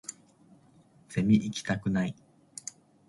[1.09, 2.15] ゼミ行きたくない